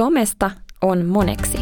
[0.00, 0.50] Somesta
[0.82, 1.58] on moneksi.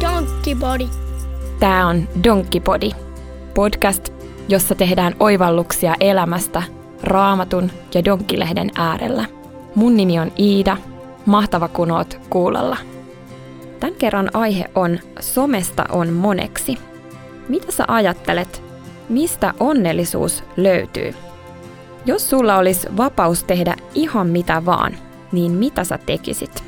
[0.00, 0.88] Donkkipodi.
[1.60, 2.90] Tämä on Donkkipodi,
[3.54, 4.08] podcast,
[4.48, 6.62] jossa tehdään oivalluksia elämästä
[7.02, 9.24] raamatun ja donkkilehden äärellä.
[9.74, 10.76] Mun nimi on Iida,
[11.26, 12.76] mahtava kun oot kuulolla.
[13.80, 16.93] Tämän kerran aihe on Somesta on moneksi.
[17.48, 18.62] Mitä sä ajattelet,
[19.08, 21.14] mistä onnellisuus löytyy?
[22.06, 24.96] Jos sulla olisi vapaus tehdä ihan mitä vaan,
[25.32, 26.64] niin mitä sä tekisit?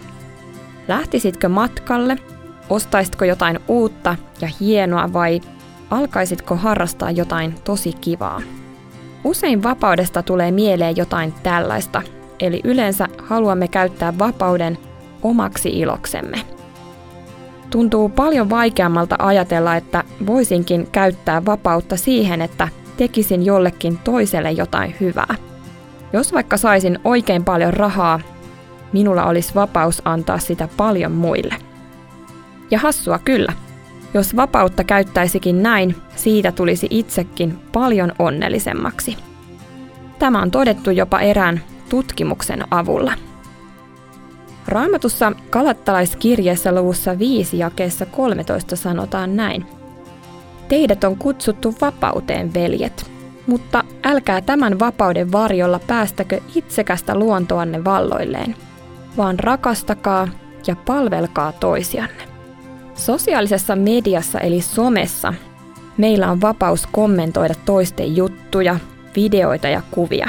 [0.89, 2.17] Lähtisitkö matkalle?
[2.71, 5.41] Ostaisitko jotain uutta ja hienoa vai
[5.91, 8.43] alkaisitko harrastaa jotain tosi kivaa?
[9.25, 12.03] Usein vapaudesta tulee mieleen jotain tällaista,
[12.41, 14.79] eli yleensä haluamme käyttää vapauden
[15.23, 16.56] omaksi iloksemme.
[17.71, 25.35] Tuntuu paljon vaikeammalta ajatella, että voisinkin käyttää vapautta siihen, että tekisin jollekin toiselle jotain hyvää.
[26.13, 28.21] Jos vaikka saisin oikein paljon rahaa,
[28.93, 31.55] minulla olisi vapaus antaa sitä paljon muille.
[32.71, 33.53] Ja hassua kyllä.
[34.15, 39.17] Jos vapautta käyttäisikin näin, siitä tulisi itsekin paljon onnellisemmaksi.
[40.19, 43.13] Tämä on todettu jopa erään tutkimuksen avulla.
[44.69, 49.67] Raamatussa kalattalaiskirjeessä luvussa 5 jakeessa 13 sanotaan näin.
[50.69, 53.11] Teidät on kutsuttu vapauteen, veljet,
[53.47, 58.57] mutta älkää tämän vapauden varjolla päästäkö itsekästä luontoanne valloilleen,
[59.17, 60.29] vaan rakastakaa
[60.67, 62.25] ja palvelkaa toisianne.
[62.95, 65.35] Sosiaalisessa mediassa eli somessa
[65.97, 68.77] meillä on vapaus kommentoida toisten juttuja,
[69.17, 70.29] videoita ja kuvia.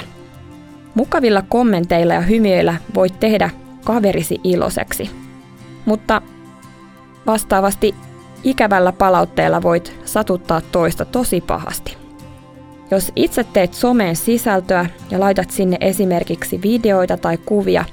[0.95, 3.49] Mukavilla kommenteilla ja hymyillä voit tehdä
[3.88, 5.09] kaverisi iloiseksi.
[5.85, 6.21] Mutta
[7.27, 7.95] vastaavasti
[8.44, 11.97] ikävällä palautteella voit satuttaa toista tosi pahasti.
[12.91, 17.85] Jos itse teet someen sisältöä ja laitat sinne esimerkiksi videoita tai kuvia,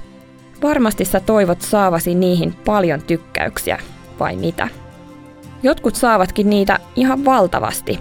[0.63, 3.77] varmasti sä toivot saavasi niihin paljon tykkäyksiä,
[4.19, 4.67] vai mitä?
[5.63, 7.99] Jotkut saavatkin niitä ihan valtavasti,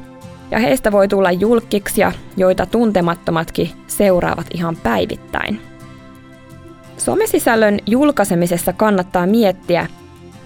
[0.50, 5.73] ja heistä voi tulla julkkiksia, joita tuntemattomatkin seuraavat ihan päivittäin.
[7.04, 9.87] Somesisällön julkaisemisessa kannattaa miettiä,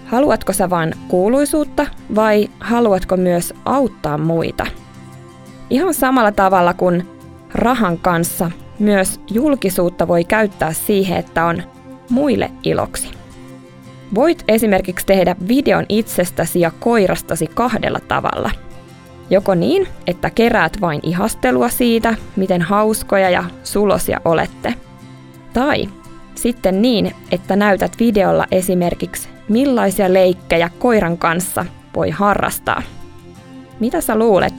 [0.05, 4.65] haluatko sä vain kuuluisuutta vai haluatko myös auttaa muita.
[5.69, 7.07] Ihan samalla tavalla kuin
[7.53, 11.63] rahan kanssa, myös julkisuutta voi käyttää siihen, että on
[12.09, 13.11] muille iloksi.
[14.15, 18.51] Voit esimerkiksi tehdä videon itsestäsi ja koirastasi kahdella tavalla.
[19.29, 24.73] Joko niin, että keräät vain ihastelua siitä, miten hauskoja ja sulosia olette.
[25.53, 25.89] Tai
[26.41, 32.81] sitten niin, että näytät videolla esimerkiksi millaisia leikkejä koiran kanssa voi harrastaa.
[33.79, 34.53] Mitä sä luulet,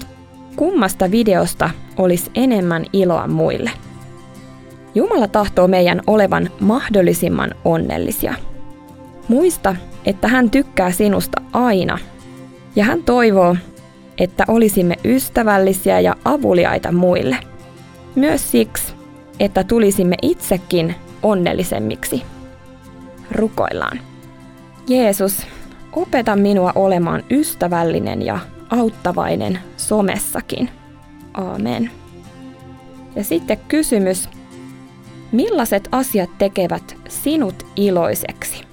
[0.56, 3.70] kummasta videosta olisi enemmän iloa muille?
[4.94, 8.34] Jumala tahtoo meidän olevan mahdollisimman onnellisia.
[9.28, 11.98] Muista, että hän tykkää sinusta aina.
[12.76, 13.56] Ja hän toivoo,
[14.18, 17.36] että olisimme ystävällisiä ja avuliaita muille.
[18.14, 18.94] Myös siksi,
[19.40, 22.22] että tulisimme itsekin onnellisemmiksi.
[23.30, 24.00] Rukoillaan.
[24.88, 25.46] Jeesus,
[25.92, 28.38] opeta minua olemaan ystävällinen ja
[28.70, 30.70] auttavainen somessakin.
[31.34, 31.90] Aamen.
[33.16, 34.28] Ja sitten kysymys,
[35.32, 38.69] millaiset asiat tekevät sinut iloiseksi?